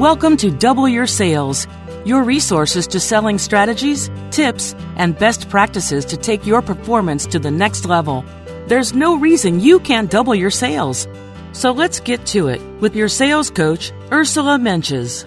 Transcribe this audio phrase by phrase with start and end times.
[0.00, 1.66] Welcome to Double Your Sales,
[2.06, 7.50] your resources to selling strategies, tips, and best practices to take your performance to the
[7.50, 8.24] next level.
[8.66, 11.06] There's no reason you can't double your sales.
[11.52, 15.26] So let's get to it with your sales coach, Ursula Mentjes.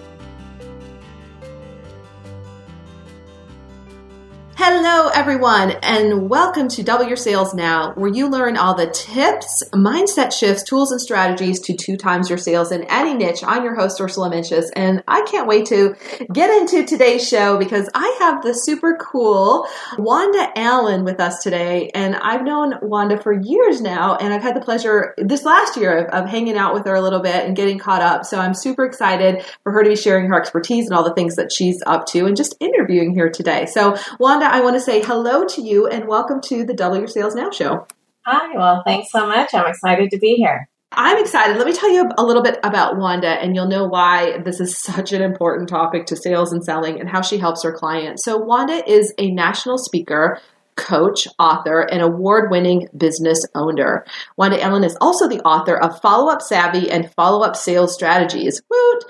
[4.56, 9.64] Hello, everyone, and welcome to Double Your Sales Now, where you learn all the tips,
[9.72, 13.42] mindset shifts, tools, and strategies to two times your sales in any niche.
[13.44, 15.96] I'm your host, Ursula Mentjes, and I can't wait to
[16.32, 19.66] get into today's show because I have the super cool
[19.98, 21.90] Wanda Allen with us today.
[21.92, 26.06] And I've known Wanda for years now, and I've had the pleasure this last year
[26.06, 28.24] of, of hanging out with her a little bit and getting caught up.
[28.24, 31.34] So I'm super excited for her to be sharing her expertise and all the things
[31.34, 33.66] that she's up to and just interviewing here today.
[33.66, 37.08] So, Wanda, I want to say hello to you and welcome to the Double Your
[37.08, 37.86] Sales Now show.
[38.26, 39.54] Hi, well, thanks so much.
[39.54, 40.68] I'm excited to be here.
[40.92, 41.56] I'm excited.
[41.56, 44.78] Let me tell you a little bit about Wanda, and you'll know why this is
[44.82, 48.22] such an important topic to sales and selling and how she helps her clients.
[48.22, 50.38] So, Wanda is a national speaker,
[50.76, 54.04] coach, author, and award winning business owner.
[54.36, 58.62] Wanda Allen is also the author of Follow Up Savvy and Follow Up Sales Strategies.
[58.70, 59.04] Woot!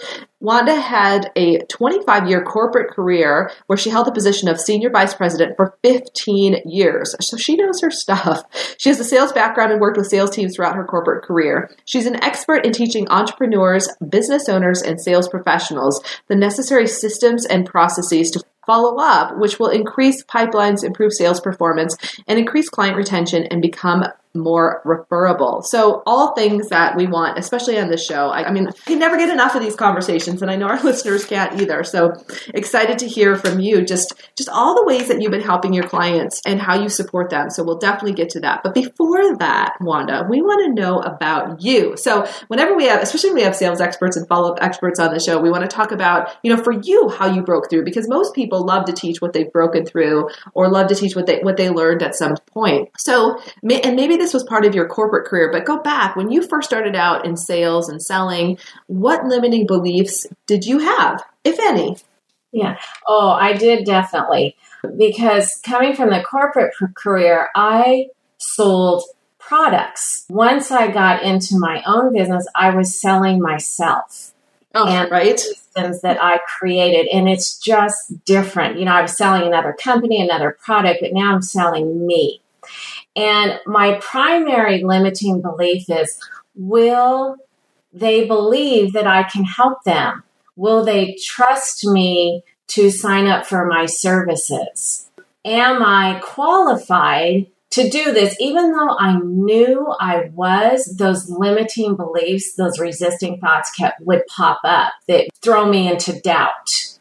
[0.45, 5.15] Wanda had a 25 year corporate career where she held the position of senior vice
[5.15, 7.17] president for 15 years.
[7.21, 8.45] So she knows her stuff.
[8.77, 11.71] She has a sales background and worked with sales teams throughout her corporate career.
[11.85, 17.67] She's an expert in teaching entrepreneurs, business owners, and sales professionals the necessary systems and
[17.67, 23.45] processes to follow up, which will increase pipelines, improve sales performance, and increase client retention
[23.45, 24.05] and become
[24.35, 25.63] more referable.
[25.63, 28.29] So all things that we want, especially on this show.
[28.29, 31.25] I, I mean, we never get enough of these conversations, and I know our listeners
[31.25, 31.85] can't either.
[31.85, 32.13] So
[32.53, 35.87] excited to hear from you just just all the ways that you've been helping your
[35.87, 37.51] clients and how you support them.
[37.51, 38.63] So we'll definitely get to that.
[38.63, 41.97] But before that, Wanda, we want to know about you.
[41.97, 45.13] So whenever we have, especially when we have sales experts and follow up experts on
[45.13, 47.85] the show, we want to talk about you know for you how you broke through
[47.85, 51.27] because most people love to teach what they've broken through or love to teach what
[51.27, 52.89] they what they learned at some point.
[52.99, 56.43] So and maybe this was part of your corporate career, but go back when you
[56.43, 61.99] first started out in sales and selling, what limiting beliefs did you have, if any?
[62.51, 62.79] Yeah.
[63.07, 64.57] Oh, I did definitely.
[64.97, 68.07] Because coming from the corporate career, I
[68.39, 69.05] sold
[69.39, 70.25] products.
[70.31, 74.33] Once I got into my own business, I was selling myself.
[74.75, 75.39] Oh, and right.
[75.39, 78.79] Systems that I created, and it's just different.
[78.79, 82.41] You know, I was selling another company, another product, but now I'm selling me.
[83.17, 86.19] And my primary limiting belief is
[86.55, 87.37] will
[87.93, 90.25] they believe that I can help them?
[90.57, 95.09] Will they trust me to sign up for my services?
[95.45, 98.37] Am I qualified to do this?
[98.41, 104.61] Even though I knew I was, those limiting beliefs, those resisting thoughts kept would pop
[104.65, 106.99] up that throw me into doubt.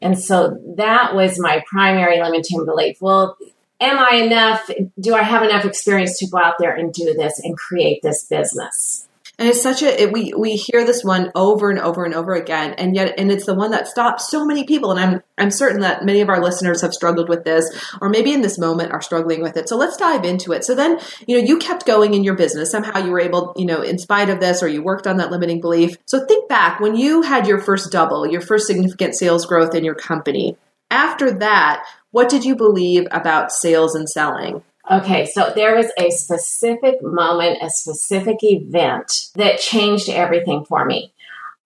[0.00, 3.00] And so that was my primary limiting belief.
[3.00, 3.36] Well,
[3.82, 4.70] am I enough?
[4.98, 8.24] Do I have enough experience to go out there and do this and create this
[8.24, 9.08] business?
[9.38, 12.34] And it's such a it, we we hear this one over and over and over
[12.34, 14.90] again, and yet and it's the one that stops so many people.
[14.92, 17.68] And I'm I'm certain that many of our listeners have struggled with this,
[18.00, 19.70] or maybe in this moment are struggling with it.
[19.70, 20.64] So let's dive into it.
[20.64, 22.98] So then you know you kept going in your business somehow.
[22.98, 25.62] You were able you know in spite of this, or you worked on that limiting
[25.62, 25.96] belief.
[26.04, 29.82] So think back when you had your first double, your first significant sales growth in
[29.82, 30.56] your company.
[30.92, 34.62] After that, what did you believe about sales and selling?
[34.90, 41.14] Okay, so there was a specific moment, a specific event that changed everything for me.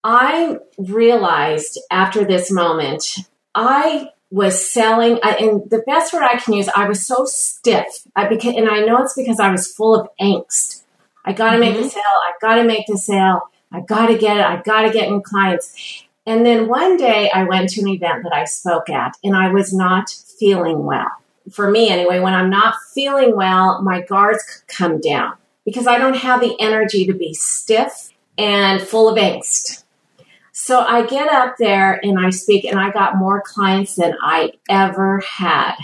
[0.05, 3.17] I realized after this moment,
[3.52, 8.06] I was selling, and the best word I can use, I was so stiff.
[8.14, 10.84] I became, and I know it's because I was full of angst.
[11.25, 11.75] I got to mm-hmm.
[11.75, 12.02] make the sale.
[12.05, 13.40] I got to make the sale.
[13.72, 14.44] I got to get it.
[14.44, 16.06] I got to get in clients.
[16.26, 19.52] And then one day I went to an event that I spoke at, and I
[19.52, 21.11] was not feeling well.
[21.50, 25.34] For me, anyway, when I'm not feeling well, my guards come down
[25.64, 29.84] because I don't have the energy to be stiff and full of angst.
[30.58, 34.53] So I get up there and I speak, and I got more clients than I
[34.70, 35.75] ever had.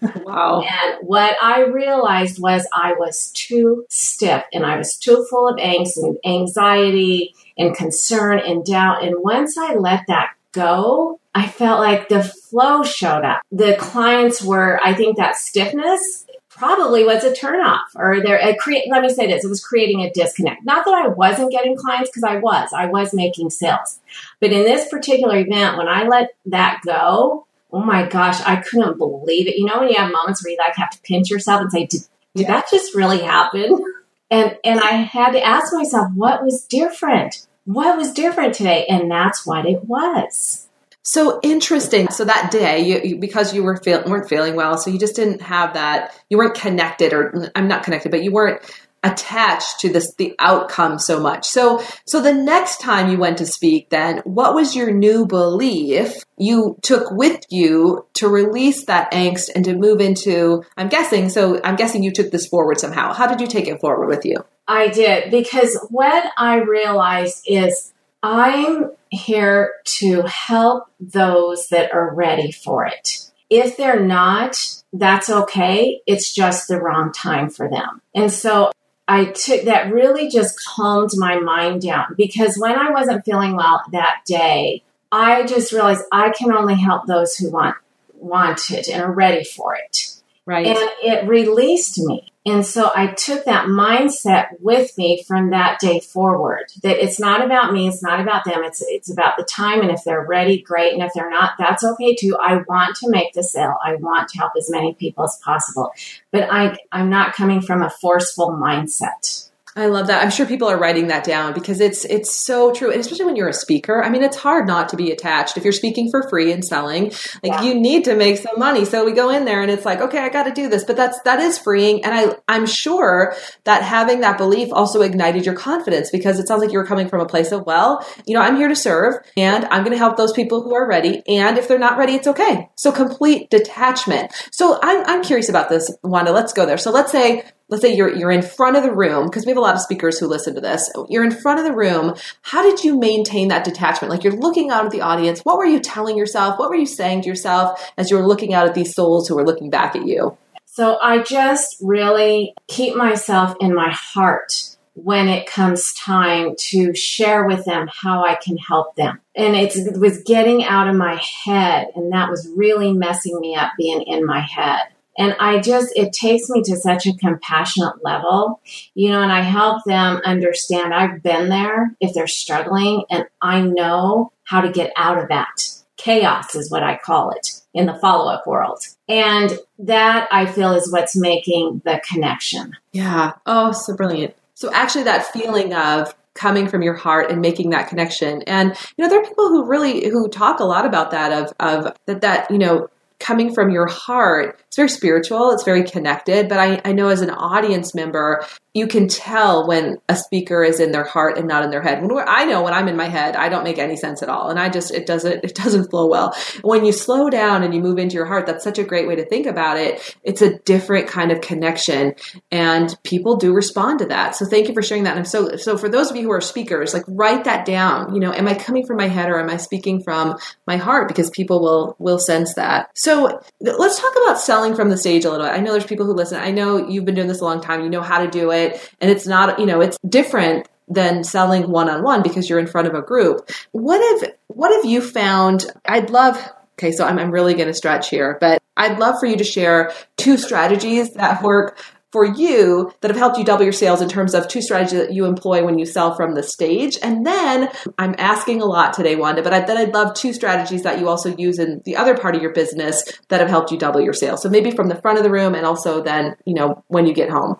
[0.00, 0.62] Wow.
[0.62, 5.56] And what I realized was I was too stiff and I was too full of
[5.56, 9.02] angst and anxiety and concern and doubt.
[9.02, 13.42] And once I let that go, I felt like the flow showed up.
[13.50, 16.26] The clients were, I think that stiffness
[16.62, 20.02] probably was a turnoff or there a create let me say this it was creating
[20.02, 20.64] a disconnect.
[20.64, 23.98] Not that i wasn't getting clients because i was i was making sales.
[24.38, 28.96] But in this particular event when i let that go oh my gosh i couldn't
[28.96, 29.56] believe it.
[29.56, 31.86] You know when you have moments where you like have to pinch yourself and say
[31.86, 32.02] did,
[32.36, 33.84] did that just really happen?
[34.30, 37.44] And and i had to ask myself what was different?
[37.64, 38.86] What was different today?
[38.88, 40.68] And that's what it was
[41.02, 42.08] so interesting.
[42.10, 45.16] So that day, you, you because you were feel, weren't feeling well, so you just
[45.16, 46.14] didn't have that.
[46.30, 48.62] You weren't connected, or I'm not connected, but you weren't
[49.04, 51.48] attached to this the outcome so much.
[51.48, 56.22] So so the next time you went to speak, then what was your new belief
[56.36, 60.62] you took with you to release that angst and to move into?
[60.76, 61.30] I'm guessing.
[61.30, 63.12] So I'm guessing you took this forward somehow.
[63.12, 64.36] How did you take it forward with you?
[64.68, 72.50] I did because what I realized is I'm here to help those that are ready
[72.50, 73.30] for it.
[73.50, 74.56] If they're not,
[74.92, 76.00] that's okay.
[76.06, 78.00] It's just the wrong time for them.
[78.14, 78.72] And so
[79.06, 83.82] I took that really just calmed my mind down because when I wasn't feeling well
[83.92, 87.76] that day, I just realized I can only help those who want
[88.14, 90.16] want it and are ready for it.
[90.46, 90.66] Right.
[90.66, 92.31] And it released me.
[92.44, 97.44] And so I took that mindset with me from that day forward that it's not
[97.44, 100.60] about me, it's not about them, it's it's about the time and if they're ready,
[100.60, 102.36] great, and if they're not, that's okay too.
[102.36, 103.76] I want to make the sale.
[103.84, 105.92] I want to help as many people as possible.
[106.32, 109.50] But I I'm not coming from a forceful mindset.
[109.74, 110.22] I love that.
[110.22, 113.36] I'm sure people are writing that down because it's it's so true, and especially when
[113.36, 114.04] you're a speaker.
[114.04, 117.04] I mean, it's hard not to be attached if you're speaking for free and selling.
[117.42, 117.62] Like yeah.
[117.62, 120.18] you need to make some money, so we go in there and it's like, okay,
[120.18, 123.34] I got to do this, but that's that is freeing, and I I'm sure
[123.64, 127.08] that having that belief also ignited your confidence because it sounds like you were coming
[127.08, 129.98] from a place of, well, you know, I'm here to serve, and I'm going to
[129.98, 132.68] help those people who are ready, and if they're not ready, it's okay.
[132.74, 134.32] So complete detachment.
[134.50, 136.30] So I'm I'm curious about this, Wanda.
[136.30, 136.76] Let's go there.
[136.76, 139.56] So let's say let's say you're you're in front of the room because we have
[139.56, 140.92] a lot of speakers who listen to this.
[141.08, 142.14] You're in front of the room.
[142.42, 144.10] How did you maintain that detachment?
[144.12, 145.40] Like you're looking out at the audience.
[145.40, 146.58] What were you telling yourself?
[146.58, 149.34] What were you saying to yourself as you were looking out at these souls who
[149.34, 150.36] were looking back at you?
[150.66, 157.46] So i just really keep myself in my heart when it comes time to share
[157.46, 159.20] with them how I can help them.
[159.34, 163.72] And it was getting out of my head, and that was really messing me up
[163.78, 164.80] being in my head.
[165.18, 168.60] And I just, it takes me to such a compassionate level,
[168.94, 173.60] you know, and I help them understand I've been there if they're struggling and I
[173.60, 175.68] know how to get out of that.
[175.96, 178.80] Chaos is what I call it in the follow up world.
[179.08, 182.76] And that I feel is what's making the connection.
[182.92, 183.34] Yeah.
[183.46, 184.34] Oh, so brilliant.
[184.54, 189.04] So actually, that feeling of coming from your heart and making that connection and you
[189.04, 192.22] know there are people who really who talk a lot about that of of that
[192.22, 192.88] that you know
[193.22, 194.60] coming from your heart.
[194.66, 196.48] It's very spiritual, it's very connected.
[196.48, 200.80] But I, I know as an audience member, you can tell when a speaker is
[200.80, 202.02] in their heart and not in their head.
[202.02, 204.48] When I know when I'm in my head, I don't make any sense at all,
[204.48, 206.34] and I just it doesn't it doesn't flow well.
[206.62, 209.16] When you slow down and you move into your heart, that's such a great way
[209.16, 210.16] to think about it.
[210.22, 212.14] It's a different kind of connection,
[212.50, 214.36] and people do respond to that.
[214.36, 215.10] So thank you for sharing that.
[215.10, 218.14] And I'm so so for those of you who are speakers, like write that down.
[218.14, 221.08] You know, am I coming from my head or am I speaking from my heart?
[221.08, 222.88] Because people will will sense that.
[222.94, 225.52] So let's talk about selling from the stage a little bit.
[225.52, 226.40] I know there's people who listen.
[226.40, 227.82] I know you've been doing this a long time.
[227.82, 231.24] You know how to do it it and it's not you know it's different than
[231.24, 233.50] selling one on one because you're in front of a group.
[233.72, 235.70] What have what have you found?
[235.84, 236.36] I'd love
[236.78, 239.44] okay, so I'm, I'm really going to stretch here, but I'd love for you to
[239.44, 241.78] share two strategies that work
[242.10, 245.14] for you that have helped you double your sales in terms of two strategies that
[245.14, 246.98] you employ when you sell from the stage.
[247.02, 250.82] And then I'm asking a lot today, Wanda, but I, then I'd love two strategies
[250.82, 253.78] that you also use in the other part of your business that have helped you
[253.78, 254.42] double your sales.
[254.42, 257.14] So maybe from the front of the room and also then, you know, when you
[257.14, 257.58] get home.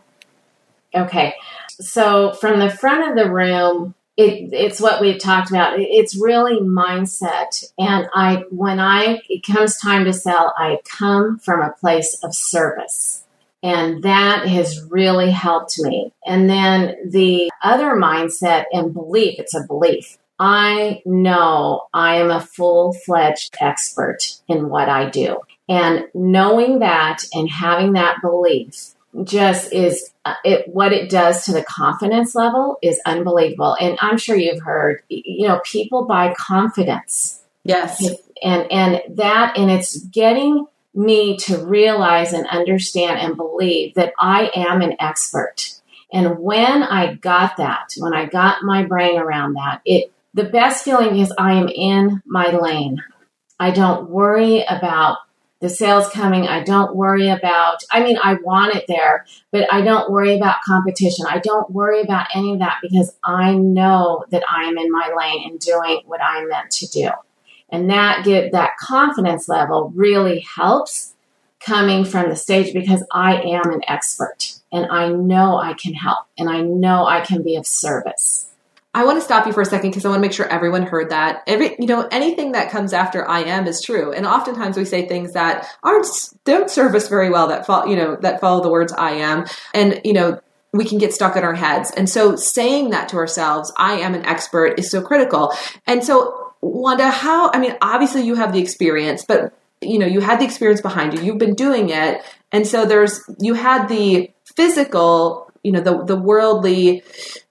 [0.94, 1.34] Okay.
[1.80, 5.78] So from the front of the room, it, it's what we've talked about.
[5.78, 7.64] It's really mindset.
[7.78, 12.34] And I, when I, it comes time to sell, I come from a place of
[12.34, 13.24] service.
[13.62, 16.12] And that has really helped me.
[16.26, 20.18] And then the other mindset and belief, it's a belief.
[20.38, 24.18] I know I am a full fledged expert
[24.48, 25.38] in what I do.
[25.68, 28.94] And knowing that and having that belief
[29.24, 33.76] just is uh, it what it does to the confidence level is unbelievable.
[33.80, 37.42] And i'm sure you've heard you know people buy confidence.
[37.64, 38.02] Yes.
[38.42, 44.50] And and that and it's getting me to realize and understand and believe that i
[44.54, 45.74] am an expert.
[46.12, 50.84] And when i got that when i got my brain around that it the best
[50.84, 53.02] feeling is i am in my lane.
[53.60, 55.18] I don't worry about
[55.62, 56.48] the sales coming.
[56.48, 60.60] I don't worry about, I mean, I want it there, but I don't worry about
[60.66, 61.24] competition.
[61.28, 65.14] I don't worry about any of that because I know that I am in my
[65.16, 67.10] lane and doing what I'm meant to do.
[67.68, 71.14] And that get that confidence level really helps
[71.60, 76.26] coming from the stage because I am an expert and I know I can help
[76.36, 78.51] and I know I can be of service.
[78.94, 80.82] I want to stop you for a second because I want to make sure everyone
[80.82, 81.42] heard that.
[81.46, 84.12] Every, you know, anything that comes after I am is true.
[84.12, 86.06] And oftentimes we say things that aren't,
[86.44, 89.46] don't serve us very well that follow, you know, that follow the words I am.
[89.72, 90.40] And, you know,
[90.74, 91.90] we can get stuck in our heads.
[91.90, 95.54] And so saying that to ourselves, I am an expert is so critical.
[95.86, 100.20] And so Wanda, how, I mean, obviously you have the experience, but you know, you
[100.20, 101.24] had the experience behind you.
[101.24, 102.22] You've been doing it.
[102.52, 107.02] And so there's, you had the physical you know the the worldly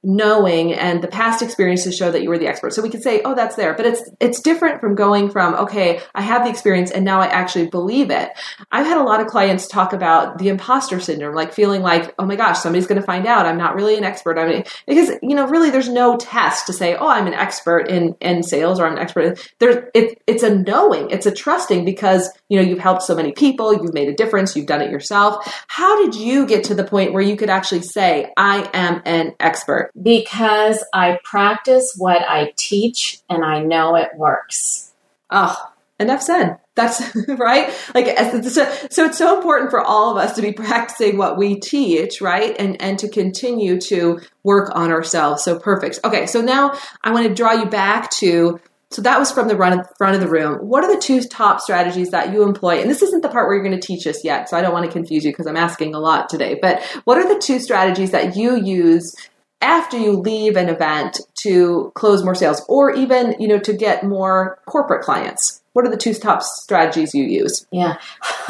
[0.03, 2.73] knowing and the past experiences show that you were the expert.
[2.73, 6.01] So we could say, oh, that's there, but it's it's different from going from okay,
[6.15, 8.31] I have the experience and now I actually believe it.
[8.71, 12.25] I've had a lot of clients talk about the imposter syndrome, like feeling like, oh
[12.25, 14.39] my gosh, somebody's going to find out I'm not really an expert.
[14.39, 17.87] I mean, because you know, really, there's no test to say, oh, I'm an expert
[17.87, 19.51] in in sales or I'm an expert.
[19.59, 23.33] There's it, it's a knowing, it's a trusting because you know you've helped so many
[23.33, 25.63] people, you've made a difference, you've done it yourself.
[25.67, 29.01] How did you get to the point where you could actually say say, I am
[29.05, 29.91] an expert?
[30.01, 34.91] Because I practice what I teach and I know it works.
[35.29, 35.55] Oh,
[35.99, 36.57] enough said.
[36.73, 37.71] That's right.
[37.93, 42.21] Like, so it's so important for all of us to be practicing what we teach,
[42.21, 42.55] right?
[42.57, 45.43] And, and to continue to work on ourselves.
[45.43, 45.99] So perfect.
[46.03, 46.25] Okay.
[46.25, 48.59] So now I want to draw you back to
[48.91, 49.55] so that was from the
[49.97, 50.55] front of the room.
[50.67, 52.81] What are the two top strategies that you employ?
[52.81, 54.73] And this isn't the part where you're going to teach us yet, so I don't
[54.73, 56.59] want to confuse you because I'm asking a lot today.
[56.61, 59.15] But what are the two strategies that you use
[59.61, 64.03] after you leave an event to close more sales or even, you know, to get
[64.03, 65.61] more corporate clients?
[65.71, 67.65] What are the two top strategies you use?
[67.71, 67.97] Yeah.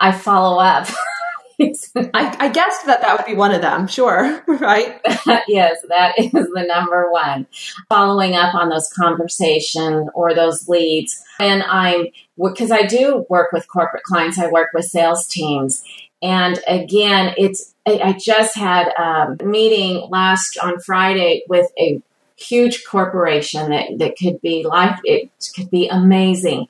[0.00, 0.88] I follow up.
[1.96, 3.86] I, I guessed that that would be one of them.
[3.86, 5.00] Sure, right?
[5.48, 7.46] yes, that is the number one.
[7.88, 12.06] Following up on those conversation or those leads, and I'm
[12.42, 14.38] because I do work with corporate clients.
[14.38, 15.84] I work with sales teams,
[16.22, 22.02] and again, it's I just had um, a meeting last on Friday with a
[22.36, 24.98] huge corporation that that could be life.
[25.04, 26.68] It could be amazing.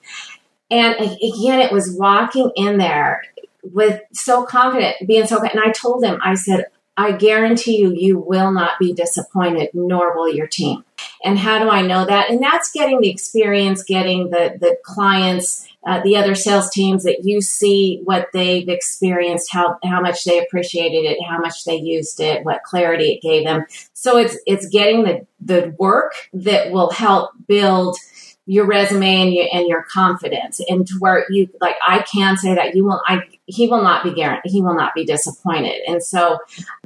[0.70, 3.22] And again, it was walking in there
[3.72, 6.66] with so confident, being so, and I told him, I said,
[6.96, 10.84] I guarantee you, you will not be disappointed, nor will your team.
[11.24, 12.30] And how do I know that?
[12.30, 17.24] And that's getting the experience, getting the, the clients, uh, the other sales teams that
[17.24, 22.20] you see what they've experienced, how, how much they appreciated it, how much they used
[22.20, 23.64] it, what clarity it gave them.
[23.92, 27.96] So it's, it's getting the, the work that will help build
[28.46, 30.60] your resume and your, and your confidence.
[30.68, 34.04] And to where you like I can say that you will I he will not
[34.04, 35.80] be guaranteed he will not be disappointed.
[35.86, 36.38] And so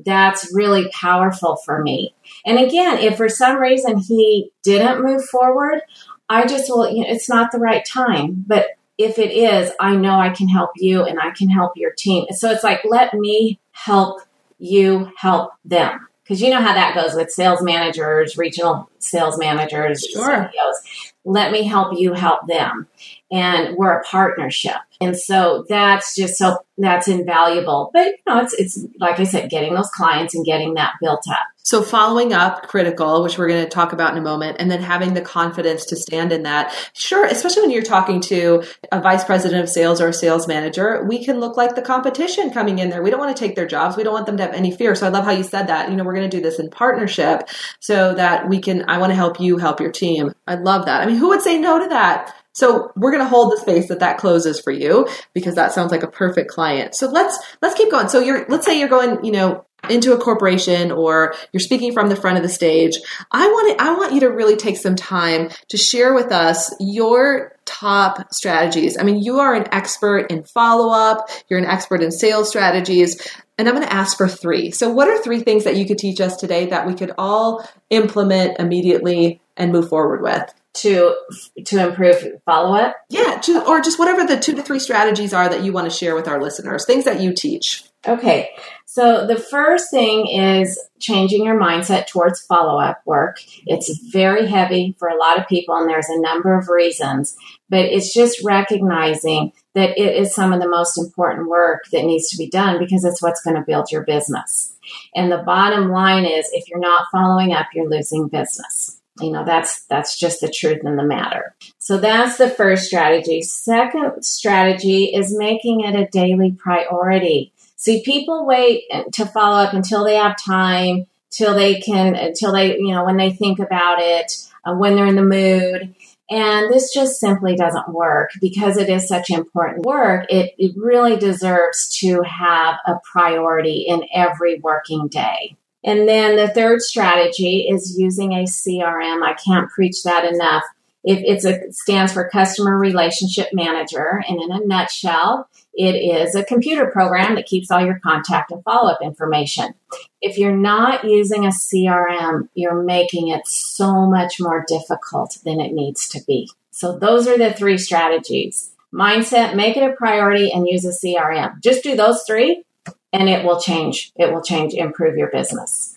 [0.04, 2.14] that's really powerful for me.
[2.44, 5.80] And again if for some reason he didn't move forward
[6.28, 8.44] I just will you know it's not the right time.
[8.46, 11.92] But if it is I know I can help you and I can help your
[11.98, 12.26] team.
[12.30, 14.20] So it's like let me help
[14.58, 16.06] you help them.
[16.22, 20.50] Because you know how that goes with sales managers, regional sales managers, sure.
[20.52, 22.86] CEOs let me help you help them.
[23.30, 24.76] And we're a partnership.
[25.00, 27.90] And so that's just so that's invaluable.
[27.92, 31.24] But you know, it's it's like I said, getting those clients and getting that built
[31.30, 31.46] up.
[31.68, 34.80] So following up critical, which we're going to talk about in a moment, and then
[34.80, 36.74] having the confidence to stand in that.
[36.94, 41.04] Sure, especially when you're talking to a vice president of sales or a sales manager,
[41.06, 43.02] we can look like the competition coming in there.
[43.02, 43.98] We don't want to take their jobs.
[43.98, 44.94] We don't want them to have any fear.
[44.94, 45.90] So I love how you said that.
[45.90, 47.46] You know, we're going to do this in partnership
[47.80, 50.32] so that we can I want to help you help your team.
[50.46, 51.02] I love that.
[51.02, 52.34] I mean, who would say no to that?
[52.54, 55.92] So we're going to hold the space that that closes for you because that sounds
[55.92, 56.94] like a perfect client.
[56.94, 58.08] So let's let's keep going.
[58.08, 62.08] So you're let's say you're going, you know, into a corporation or you're speaking from
[62.08, 62.98] the front of the stage,
[63.30, 66.74] I want to, I want you to really take some time to share with us
[66.80, 68.98] your top strategies.
[68.98, 73.20] I mean, you are an expert in follow up, you're an expert in sales strategies,
[73.58, 74.70] and I'm going to ask for three.
[74.70, 77.68] So, what are three things that you could teach us today that we could all
[77.90, 80.52] implement immediately and move forward with?
[80.74, 81.16] To
[81.64, 85.48] to improve follow up, yeah, to, or just whatever the two to three strategies are
[85.48, 87.87] that you want to share with our listeners, things that you teach.
[88.06, 88.50] Okay,
[88.86, 93.38] so the first thing is changing your mindset towards follow up work.
[93.66, 97.36] It's very heavy for a lot of people, and there's a number of reasons,
[97.68, 102.28] but it's just recognizing that it is some of the most important work that needs
[102.30, 104.76] to be done because it's what's going to build your business.
[105.14, 109.00] And the bottom line is if you're not following up, you're losing business.
[109.20, 111.56] You know, that's that's just the truth in the matter.
[111.78, 113.42] So that's the first strategy.
[113.42, 117.52] Second strategy is making it a daily priority.
[117.78, 122.76] See, people wait to follow up until they have time, till they can, until they,
[122.76, 124.32] you know, when they think about it,
[124.64, 125.94] uh, when they're in the mood.
[126.28, 130.26] And this just simply doesn't work because it is such important work.
[130.28, 135.56] It, it really deserves to have a priority in every working day.
[135.84, 139.22] And then the third strategy is using a CRM.
[139.22, 140.64] I can't preach that enough.
[141.04, 144.22] It it's a, stands for Customer Relationship Manager.
[144.28, 148.62] And in a nutshell, it is a computer program that keeps all your contact and
[148.64, 149.74] follow up information.
[150.20, 155.72] If you're not using a CRM, you're making it so much more difficult than it
[155.72, 156.50] needs to be.
[156.72, 161.62] So, those are the three strategies mindset, make it a priority, and use a CRM.
[161.62, 162.64] Just do those three,
[163.12, 164.10] and it will change.
[164.16, 165.94] It will change, improve your business.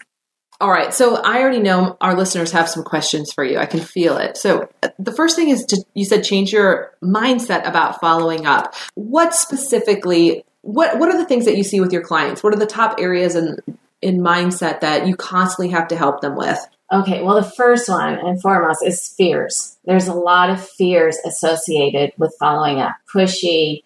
[0.61, 0.93] All right.
[0.93, 3.57] So I already know our listeners have some questions for you.
[3.57, 4.37] I can feel it.
[4.37, 8.75] So uh, the first thing is to, you said change your mindset about following up.
[8.93, 12.43] What specifically, what, what are the things that you see with your clients?
[12.43, 13.57] What are the top areas in,
[14.03, 16.59] in mindset that you constantly have to help them with?
[16.93, 17.23] Okay.
[17.23, 19.77] Well, the first one and foremost is fears.
[19.85, 22.97] There's a lot of fears associated with following up.
[23.11, 23.81] Pushy,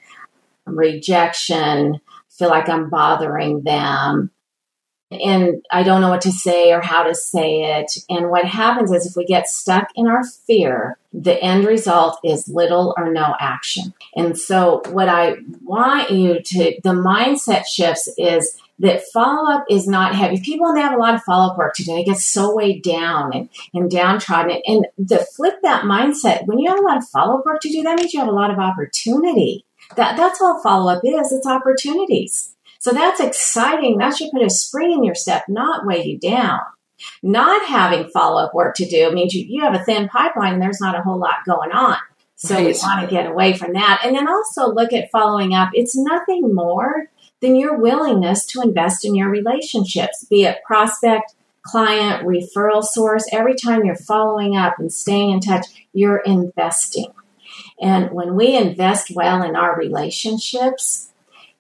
[0.66, 2.02] rejection,
[2.38, 4.32] feel like I'm bothering them
[5.12, 7.98] and I don't know what to say or how to say it.
[8.10, 12.48] And what happens is if we get stuck in our fear, the end result is
[12.48, 13.94] little or no action.
[14.16, 19.88] And so what I want you to, the mindset shifts is that follow up is
[19.88, 20.40] not heavy.
[20.42, 22.84] People they have a lot of follow up work to do, they get so weighed
[22.84, 24.60] down and, and downtrodden.
[24.66, 27.70] And to flip that mindset, when you have a lot of follow up work to
[27.70, 29.66] do, that means you have a lot of opportunity.
[29.96, 31.32] That that's all follow up is.
[31.32, 32.55] It's opportunities.
[32.86, 33.98] So that's exciting.
[33.98, 36.60] That should put a spring in your step, not weigh you down.
[37.24, 40.62] Not having follow up work to do means you, you have a thin pipeline and
[40.62, 41.98] there's not a whole lot going on.
[42.36, 42.68] So right.
[42.68, 44.02] we want to get away from that.
[44.06, 45.72] And then also look at following up.
[45.74, 47.10] It's nothing more
[47.42, 53.28] than your willingness to invest in your relationships, be it prospect, client, referral source.
[53.32, 57.12] Every time you're following up and staying in touch, you're investing.
[57.82, 61.12] And when we invest well in our relationships,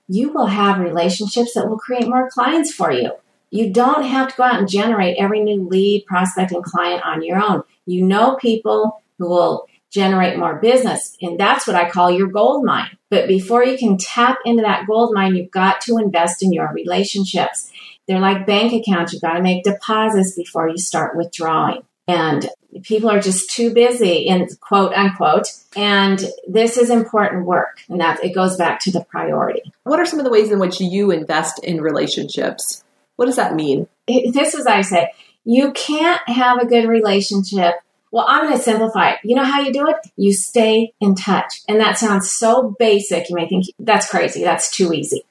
[0.07, 3.11] you will have relationships that will create more clients for you.
[3.49, 7.23] You don't have to go out and generate every new lead, prospect, and client on
[7.23, 7.63] your own.
[7.85, 11.15] You know people who will generate more business.
[11.21, 12.97] And that's what I call your gold mine.
[13.09, 16.71] But before you can tap into that gold mine, you've got to invest in your
[16.73, 17.71] relationships.
[18.07, 19.13] They're like bank accounts.
[19.13, 21.83] You've got to make deposits before you start withdrawing.
[22.07, 22.47] And
[22.83, 25.47] people are just too busy in quote unquote.
[25.75, 29.63] And this is important work and that it goes back to the priority.
[29.83, 32.83] What are some of the ways in which you invest in relationships?
[33.15, 33.87] What does that mean?
[34.07, 35.11] This is i say.
[35.45, 37.75] You can't have a good relationship.
[38.11, 39.19] Well i'm going to simplify it.
[39.23, 39.97] You know how you do it?
[40.15, 41.61] You stay in touch.
[41.67, 43.29] And that sounds so basic.
[43.29, 44.43] You may think that's crazy.
[44.43, 45.23] That's too easy.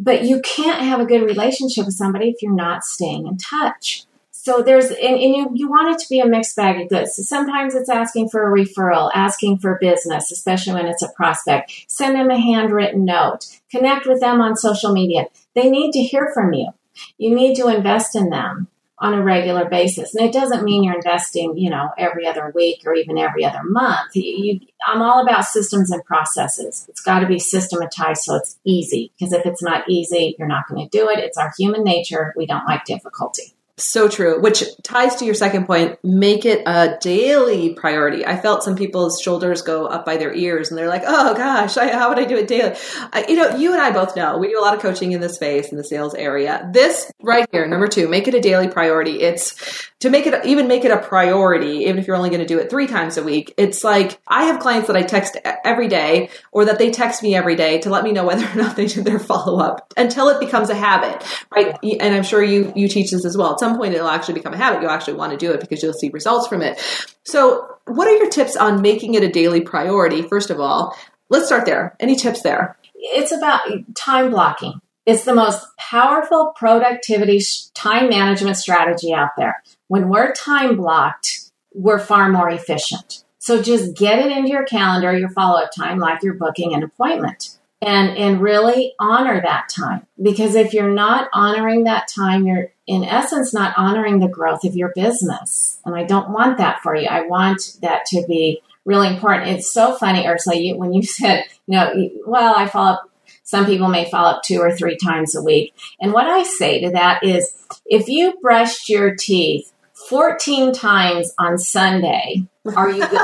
[0.00, 4.06] But you can't have a good relationship with somebody if you're not staying in touch
[4.48, 7.16] so there's and, and, you, you want it to be a mixed bag of goods.
[7.16, 11.84] So sometimes it's asking for a referral, asking for business, especially when it's a prospect.
[11.86, 13.44] Send them a handwritten note.
[13.70, 15.26] Connect with them on social media.
[15.54, 16.70] They need to hear from you.
[17.18, 20.14] You need to invest in them on a regular basis.
[20.14, 23.62] And it doesn't mean you're investing, you know, every other week or even every other
[23.62, 24.16] month.
[24.16, 26.86] You, you, I'm all about systems and processes.
[26.88, 29.12] It's got to be systematized so it's easy.
[29.18, 31.18] Because if it's not easy, you're not going to do it.
[31.18, 32.32] It's our human nature.
[32.34, 33.54] We don't like difficulty.
[33.78, 35.98] So true, which ties to your second point.
[36.02, 38.26] Make it a daily priority.
[38.26, 41.76] I felt some people's shoulders go up by their ears and they're like, oh gosh,
[41.76, 42.76] I, how would I do it daily?
[43.12, 45.20] I, you know, you and I both know we do a lot of coaching in
[45.20, 46.68] the space in the sales area.
[46.72, 49.20] This right here, number two, make it a daily priority.
[49.20, 52.46] It's to make it even make it a priority, even if you're only going to
[52.46, 53.54] do it three times a week.
[53.56, 57.34] It's like I have clients that I text every day or that they text me
[57.34, 60.28] every day to let me know whether or not they did their follow up until
[60.28, 61.76] it becomes a habit, right?
[61.82, 63.56] And I'm sure you you teach this as well.
[63.68, 64.80] Some point, it'll actually become a habit.
[64.80, 66.80] You'll actually want to do it because you'll see results from it.
[67.24, 70.22] So, what are your tips on making it a daily priority?
[70.22, 70.96] First of all,
[71.28, 71.96] let's start there.
[72.00, 72.76] Any tips there?
[72.94, 73.60] It's about
[73.94, 74.80] time blocking.
[75.06, 77.40] It's the most powerful productivity
[77.74, 79.62] time management strategy out there.
[79.86, 83.24] When we're time blocked, we're far more efficient.
[83.38, 86.82] So just get it into your calendar, your follow up time, like you're booking an
[86.82, 87.57] appointment.
[87.80, 90.04] And, and really honor that time.
[90.20, 94.74] Because if you're not honoring that time, you're in essence not honoring the growth of
[94.74, 95.78] your business.
[95.84, 97.06] And I don't want that for you.
[97.06, 99.50] I want that to be really important.
[99.50, 103.08] It's so funny, Ursula, you, when you said, you know, well, I follow up
[103.44, 105.74] some people may follow up two or three times a week.
[106.02, 107.50] And what I say to that is
[107.86, 109.72] if you brushed your teeth
[110.10, 113.20] 14 times on Sunday, are you good?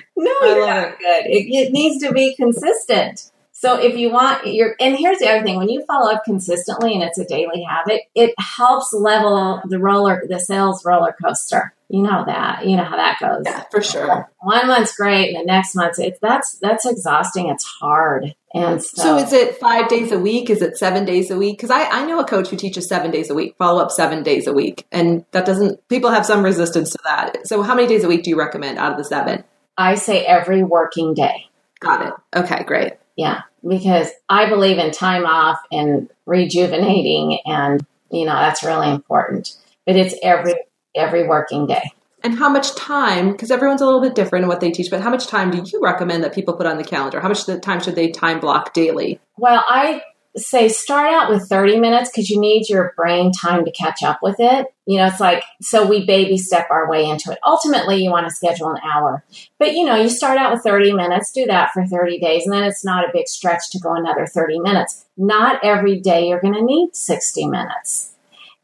[0.21, 1.25] no, you're not good.
[1.25, 3.31] It, it needs to be consistent.
[3.61, 6.95] So if you want your, and here's the other thing, when you follow up consistently
[6.95, 11.71] and it's a daily habit, it helps level the roller, the sales roller coaster.
[11.87, 13.43] You know that, you know how that goes.
[13.45, 14.31] Yeah, for sure.
[14.39, 17.49] One month's great, and the next month it's that's that's exhausting.
[17.49, 18.33] It's hard.
[18.53, 20.49] And so, so is it five days a week?
[20.49, 21.57] Is it seven days a week?
[21.57, 24.23] Because I, I know a coach who teaches seven days a week, follow up seven
[24.23, 25.85] days a week, and that doesn't.
[25.89, 27.45] People have some resistance to that.
[27.45, 29.43] So how many days a week do you recommend out of the seven?
[29.77, 31.49] I say every working day.
[31.79, 32.13] Got it.
[32.35, 32.93] Okay, great.
[33.15, 39.57] Yeah, because I believe in time off and rejuvenating, and you know that's really important.
[39.85, 40.55] But it's every
[40.95, 41.91] every working day.
[42.23, 43.31] And how much time?
[43.31, 44.91] Because everyone's a little bit different in what they teach.
[44.91, 47.19] But how much time do you recommend that people put on the calendar?
[47.19, 49.19] How much time should they time block daily?
[49.37, 50.03] Well, I
[50.37, 54.19] say start out with 30 minutes because you need your brain time to catch up
[54.21, 54.67] with it.
[54.85, 57.39] You know, it's like, so we baby step our way into it.
[57.45, 59.23] Ultimately, you want to schedule an hour.
[59.59, 62.53] But, you know, you start out with 30 minutes, do that for 30 days, and
[62.53, 65.05] then it's not a big stretch to go another 30 minutes.
[65.17, 68.13] Not every day you're going to need 60 minutes.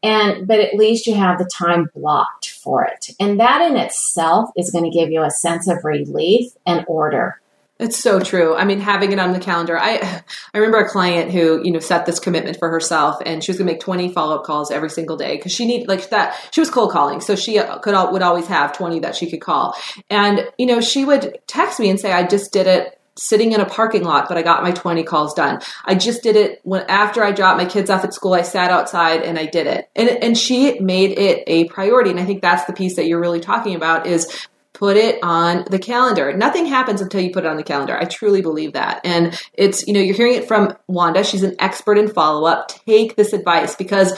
[0.02, 3.10] And, but at least you have the time blocked for it.
[3.18, 7.40] And that in itself is going to give you a sense of relief and order.
[7.78, 8.56] It's so true.
[8.56, 9.78] I mean, having it on the calendar.
[9.78, 13.52] I I remember a client who you know set this commitment for herself, and she
[13.52, 16.10] was going to make twenty follow up calls every single day because she need like
[16.10, 16.36] that.
[16.50, 19.40] She was cold calling, so she uh, could would always have twenty that she could
[19.40, 19.76] call.
[20.10, 23.60] And you know, she would text me and say, "I just did it sitting in
[23.60, 25.60] a parking lot, but I got my 20 calls done.
[25.84, 28.70] I just did it when after I dropped my kids off at school, I sat
[28.70, 29.90] outside and I did it.
[29.96, 32.10] And and she made it a priority.
[32.10, 34.46] And I think that's the piece that you're really talking about is
[34.78, 36.32] put it on the calendar.
[36.36, 37.98] Nothing happens until you put it on the calendar.
[37.98, 39.00] I truly believe that.
[39.04, 41.24] And it's, you know, you're hearing it from Wanda.
[41.24, 42.68] She's an expert in follow up.
[42.86, 44.12] Take this advice because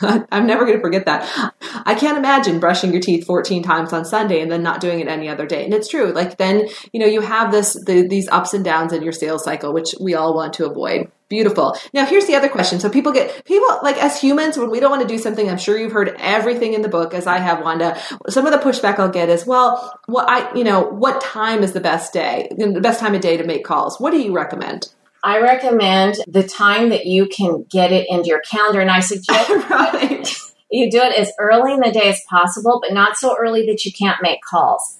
[0.00, 1.54] I'm never going to forget that.
[1.84, 5.08] I can't imagine brushing your teeth 14 times on Sunday and then not doing it
[5.08, 5.66] any other day.
[5.66, 6.12] And it's true.
[6.12, 9.44] Like then, you know, you have this, the, these ups and downs in your sales
[9.44, 11.10] cycle, which we all want to avoid.
[11.30, 11.76] Beautiful.
[11.94, 12.80] Now here's the other question.
[12.80, 15.48] So people get people like as humans when we don't want to do something.
[15.48, 17.96] I'm sure you've heard everything in the book, as I have, Wanda.
[18.28, 21.72] Some of the pushback I'll get is, well, what I you know, what time is
[21.72, 24.00] the best day, the best time of day to make calls?
[24.00, 24.92] What do you recommend?
[25.22, 29.50] I recommend the time that you can get it into your calendar, and I suggest
[29.70, 30.28] right.
[30.68, 33.84] you do it as early in the day as possible, but not so early that
[33.84, 34.98] you can't make calls.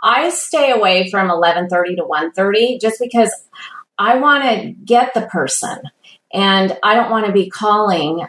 [0.00, 3.32] I stay away from 11:30 to 1:30 just because
[3.98, 5.78] I want to get the person
[6.32, 8.26] and I don't want to be calling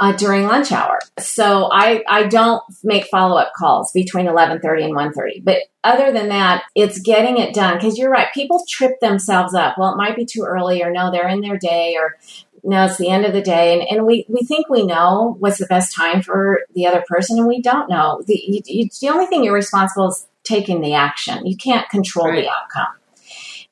[0.00, 0.98] uh, during lunch hour.
[1.18, 5.40] So I, I don't make follow up calls between 1130 and 130.
[5.40, 7.80] But other than that, it's getting it done.
[7.80, 8.32] Cause you're right.
[8.32, 9.76] People trip themselves up.
[9.78, 12.16] Well, it might be too early or no, they're in their day or
[12.62, 13.74] no, it's the end of the day.
[13.74, 17.38] And, and we, we think we know what's the best time for the other person
[17.38, 18.22] and we don't know.
[18.26, 21.46] The, you, you, the only thing you're responsible is taking the action.
[21.46, 22.42] You can't control right.
[22.42, 22.94] the outcome.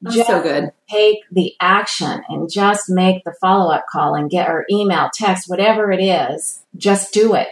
[0.02, 0.72] That's just so good.
[0.90, 5.48] Take the action and just make the follow up call and get or email, text,
[5.48, 6.60] whatever it is.
[6.76, 7.48] Just do it.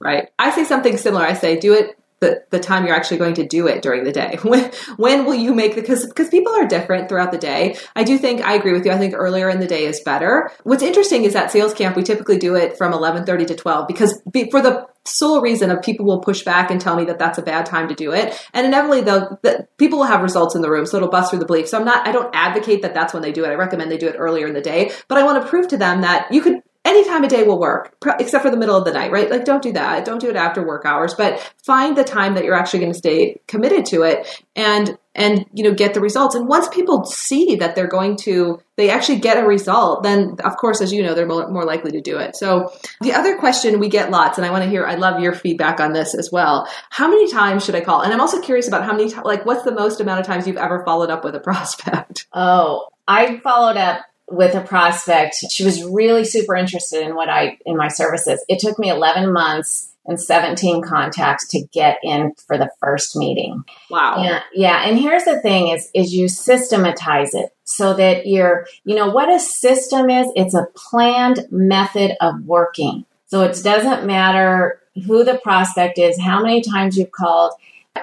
[0.00, 0.30] Right.
[0.38, 1.24] I say something similar.
[1.24, 4.12] I say, do it the, the time you're actually going to do it during the
[4.12, 4.38] day.
[4.52, 7.76] When when will you make the because because people are different throughout the day.
[7.96, 8.92] I do think I agree with you.
[8.92, 10.50] I think earlier in the day is better.
[10.62, 14.22] What's interesting is that sales camp we typically do it from 11:30 to 12 because
[14.50, 17.42] for the sole reason of people will push back and tell me that that's a
[17.42, 20.70] bad time to do it and inevitably they'll the, people will have results in the
[20.70, 23.12] room so it'll bust through the belief so i'm not i don't advocate that that's
[23.12, 25.24] when they do it i recommend they do it earlier in the day but i
[25.24, 28.44] want to prove to them that you could any time of day will work, except
[28.44, 29.30] for the middle of the night, right?
[29.30, 30.04] Like, don't do that.
[30.04, 32.98] Don't do it after work hours, but find the time that you're actually going to
[32.98, 36.34] stay committed to it and and you know get the results.
[36.34, 40.56] And once people see that they're going to they actually get a result then of
[40.56, 42.36] course as you know they're more, more likely to do it.
[42.36, 45.34] So the other question we get lots and i want to hear i love your
[45.34, 46.68] feedback on this as well.
[46.90, 48.00] How many times should i call?
[48.00, 50.56] And i'm also curious about how many like what's the most amount of times you've
[50.56, 52.26] ever followed up with a prospect?
[52.32, 57.58] Oh i followed up with a prospect she was really super interested in what i
[57.66, 62.58] in my services it took me 11 months and 17 contacts to get in for
[62.58, 63.62] the first meeting.
[63.88, 64.22] Wow.
[64.22, 64.82] Yeah, yeah.
[64.84, 69.30] And here's the thing is is you systematize it so that you're, you know, what
[69.30, 73.04] a system is, it's a planned method of working.
[73.26, 77.52] So it doesn't matter who the prospect is, how many times you've called,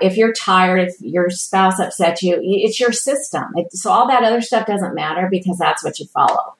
[0.01, 3.53] if you're tired, if your spouse upset you, it's your system.
[3.71, 6.55] So all that other stuff doesn't matter because that's what you follow.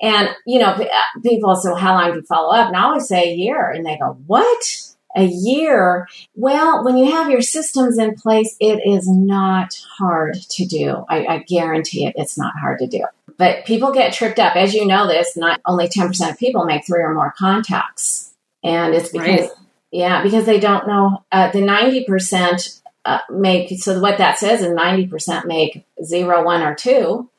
[0.00, 0.86] And, you know, uh,
[1.22, 2.68] people say, well, how long do you follow up?
[2.68, 3.70] And I always say a year.
[3.70, 4.92] And they go, what?
[5.16, 6.06] A year?
[6.34, 11.06] Well, when you have your systems in place, it is not hard to do.
[11.08, 13.04] I, I guarantee it, it's not hard to do.
[13.38, 14.56] But people get tripped up.
[14.56, 18.34] As you know, this, not only 10% of people make three or more contacts.
[18.62, 19.50] And it's because, right.
[19.96, 24.68] Yeah, because they don't know uh, the 90% uh, make, so what that says is
[24.68, 27.30] 90% make zero, one, or two.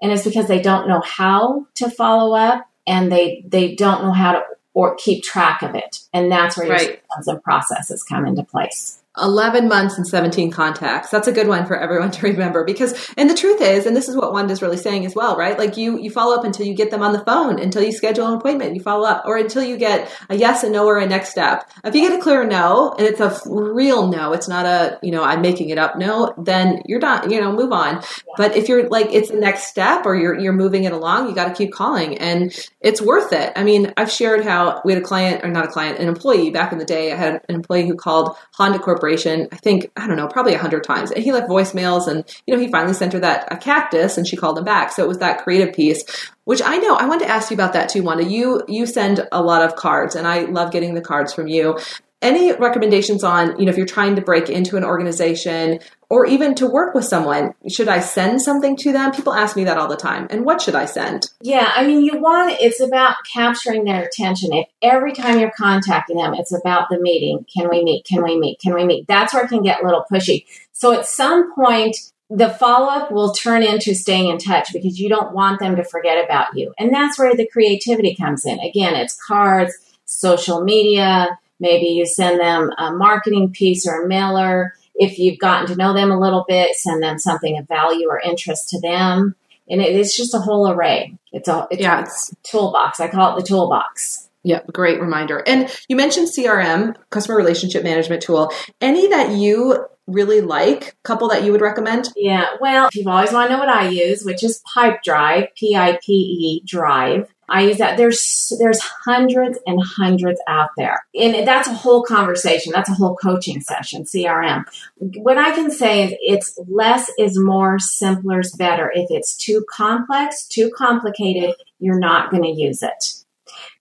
[0.00, 4.12] And it's because they don't know how to follow up and they they don't know
[4.12, 6.00] how to or keep track of it.
[6.14, 7.02] And that's where your right.
[7.08, 11.10] systems and processes come into place 11 months and 17 contacts.
[11.10, 14.08] That's a good one for everyone to remember because, and the truth is, and this
[14.08, 15.58] is what Wanda's really saying as well, right?
[15.58, 18.26] Like you, you follow up until you get them on the phone, until you schedule
[18.26, 21.06] an appointment, you follow up, or until you get a yes, a no, or a
[21.06, 21.70] next step.
[21.84, 25.10] If you get a clear no, and it's a real no, it's not a, you
[25.10, 28.02] know, I'm making it up no, then you're not, you know, move on.
[28.36, 31.34] But if you're like, it's the next step or you're, you're moving it along, you
[31.34, 33.52] got to keep calling and it's worth it.
[33.56, 36.50] I mean, I've shared how we had a client or not a client, an employee
[36.50, 37.12] back in the day.
[37.12, 40.54] I had an employee who called Honda Corporation corporation, I think, I don't know, probably
[40.54, 41.12] a hundred times.
[41.12, 44.26] And he left voicemails and, you know, he finally sent her that a cactus and
[44.26, 44.92] she called him back.
[44.92, 46.04] So it was that creative piece,
[46.44, 48.24] which I know I wanted to ask you about that too, Wanda.
[48.24, 51.78] You, you send a lot of cards and I love getting the cards from you
[52.26, 56.54] any recommendations on you know if you're trying to break into an organization or even
[56.54, 59.12] to work with someone should i send something to them?
[59.12, 60.26] People ask me that all the time.
[60.30, 61.30] And what should i send?
[61.40, 64.52] Yeah i mean you want it's about capturing their attention.
[64.52, 67.46] If every time you're contacting them it's about the meeting.
[67.54, 68.04] Can we meet?
[68.04, 68.60] Can we meet?
[68.60, 69.06] Can we meet?
[69.06, 70.44] That's where it can get a little pushy.
[70.72, 71.96] So at some point
[72.28, 75.84] the follow up will turn into staying in touch because you don't want them to
[75.84, 76.74] forget about you.
[76.76, 78.58] And that's where the creativity comes in.
[78.58, 79.72] Again, it's cards,
[80.06, 84.74] social media, Maybe you send them a marketing piece or a mailer.
[84.94, 88.20] If you've gotten to know them a little bit, send them something of value or
[88.20, 89.34] interest to them.
[89.68, 91.18] And it, it's just a whole array.
[91.32, 93.00] It's a, it's yeah, it's, a toolbox.
[93.00, 94.28] I call it the toolbox.
[94.42, 95.42] Yeah, great reminder.
[95.44, 98.52] And you mentioned CRM, customer relationship management tool.
[98.80, 102.10] Any that you really like, couple that you would recommend?
[102.14, 105.98] Yeah, well, you've always want to know what I use, which is Pipedrive, P I
[106.00, 107.28] P E Drive.
[107.48, 107.96] I use that.
[107.96, 112.72] There's there's hundreds and hundreds out there, and that's a whole conversation.
[112.74, 114.04] That's a whole coaching session.
[114.04, 114.64] CRM.
[114.98, 118.90] What I can say is it's less is more, simpler is better.
[118.94, 123.12] If it's too complex, too complicated, you're not going to use it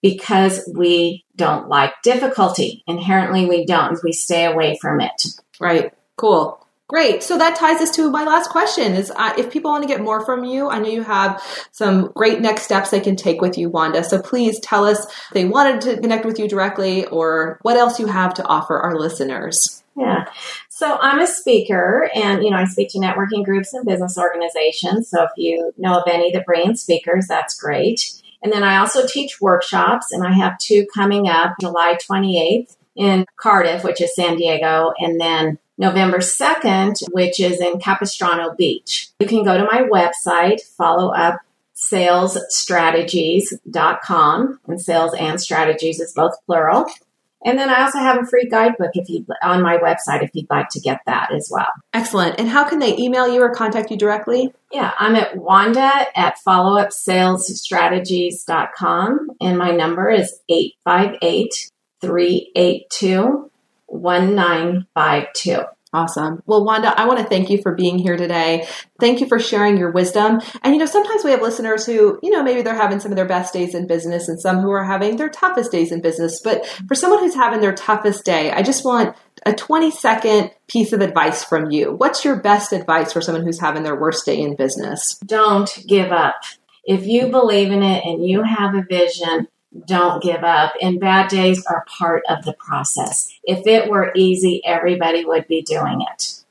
[0.01, 2.83] because we don't like difficulty.
[2.87, 3.99] Inherently, we don't.
[4.03, 5.23] We stay away from it.
[5.59, 5.91] Right.
[6.17, 6.64] Cool.
[6.87, 7.23] Great.
[7.23, 10.01] So that ties us to my last question is uh, if people want to get
[10.01, 13.57] more from you, I know you have some great next steps they can take with
[13.57, 14.03] you, Wanda.
[14.03, 18.05] So please tell us they wanted to connect with you directly or what else you
[18.05, 19.83] have to offer our listeners.
[19.97, 20.25] Yeah.
[20.69, 25.09] So I'm a speaker and, you know, I speak to networking groups and business organizations.
[25.09, 28.21] So if you know of any that bring in speakers, that's great.
[28.43, 33.25] And then I also teach workshops and I have two coming up July 28th in
[33.37, 39.09] Cardiff, which is San Diego, and then November 2nd, which is in Capistrano Beach.
[39.19, 41.41] You can go to my website, follow up
[41.75, 46.85] salesstrategies.com, and sales and strategies is both plural.
[47.43, 50.49] And then I also have a free guidebook if you on my website if you'd
[50.49, 51.67] like to get that as well.
[51.93, 52.39] Excellent.
[52.39, 54.51] And how can they email you or contact you directly?
[54.71, 63.51] Yeah, I'm at Wanda at followupsalesstrategies.com and my number is 858 382
[63.87, 65.63] 1952.
[65.95, 66.43] Awesome.
[66.45, 68.67] Well, Wanda, I want to thank you for being here today.
[68.99, 70.41] Thank you for sharing your wisdom.
[70.61, 73.15] And, you know, sometimes we have listeners who, you know, maybe they're having some of
[73.15, 76.41] their best days in business and some who are having their toughest days in business.
[76.43, 80.91] But for someone who's having their toughest day, I just want a 20 second piece
[80.91, 81.93] of advice from you.
[81.93, 85.17] What's your best advice for someone who's having their worst day in business?
[85.25, 86.35] Don't give up.
[86.83, 89.47] If you believe in it and you have a vision,
[89.85, 90.73] don't give up.
[90.81, 93.33] And bad days are part of the process.
[93.43, 96.43] If it were easy, everybody would be doing it.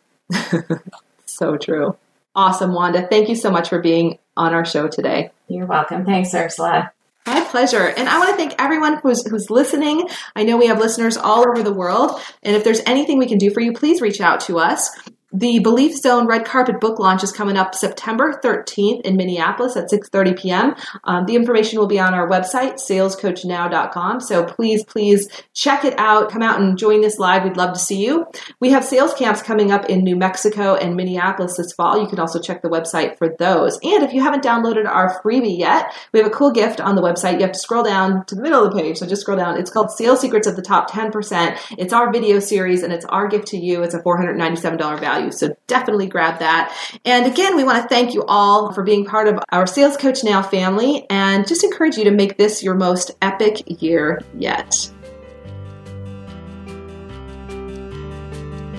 [1.26, 1.96] so true.
[2.34, 3.06] Awesome, Wanda.
[3.06, 5.30] Thank you so much for being on our show today.
[5.48, 6.04] You're welcome.
[6.04, 6.92] Thanks, Ursula.
[7.26, 7.86] My pleasure.
[7.86, 10.08] And I want to thank everyone who's, who's listening.
[10.36, 12.20] I know we have listeners all over the world.
[12.42, 14.90] And if there's anything we can do for you, please reach out to us.
[15.36, 19.90] The Belief Zone Red Carpet Book Launch is coming up September 13th in Minneapolis at
[19.90, 20.76] 6.30 p.m.
[21.02, 24.20] Um, the information will be on our website, salescoachnow.com.
[24.20, 26.30] So please, please check it out.
[26.30, 27.42] Come out and join us live.
[27.42, 28.26] We'd love to see you.
[28.60, 32.00] We have sales camps coming up in New Mexico and Minneapolis this fall.
[32.00, 33.80] You can also check the website for those.
[33.82, 37.02] And if you haven't downloaded our freebie yet, we have a cool gift on the
[37.02, 37.40] website.
[37.40, 38.98] You have to scroll down to the middle of the page.
[38.98, 39.58] So just scroll down.
[39.58, 41.58] It's called Sales Secrets of the Top 10%.
[41.76, 43.82] It's our video series and it's our gift to you.
[43.82, 45.36] It's a $497 value value.
[45.36, 46.74] So definitely grab that.
[47.04, 50.24] And again, we want to thank you all for being part of our Sales Coach
[50.24, 54.90] Now family and just encourage you to make this your most epic year yet.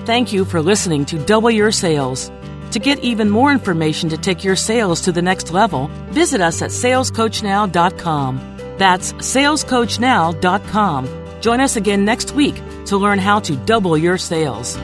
[0.04, 2.30] Thank you for listening to Double Your Sales.
[2.72, 6.62] To get even more information to take your sales to the next level, visit us
[6.62, 8.56] at salescoachnow.com.
[8.76, 11.40] That's salescoachnow.com.
[11.40, 12.56] Join us again next week
[12.86, 14.76] to learn how to double your sales.